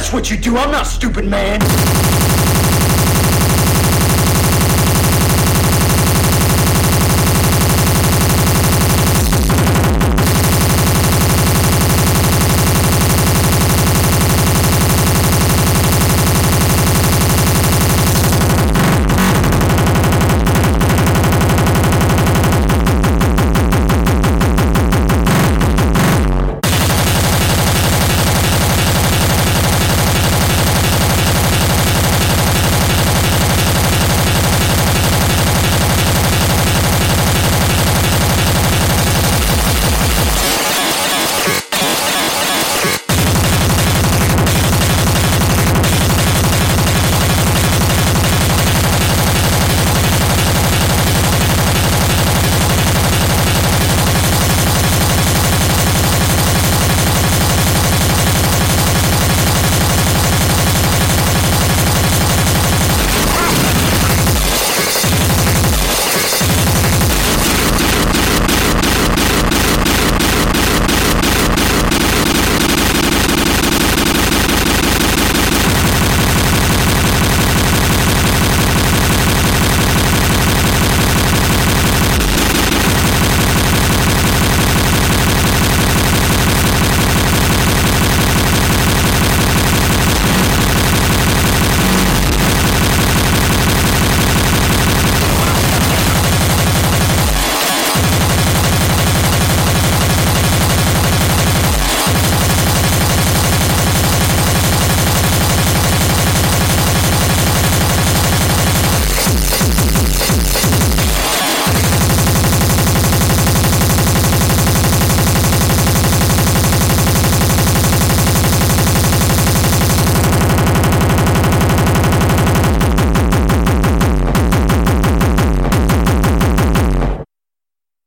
[0.00, 0.56] That's what you do.
[0.56, 1.60] I'm not stupid, man.